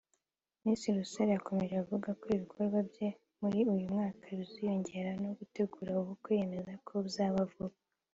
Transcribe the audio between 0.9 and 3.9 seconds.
Rusaro yakomeje avuga ko ibikorwa bye muri uyu